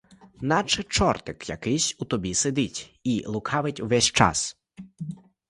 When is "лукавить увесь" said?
3.27-4.05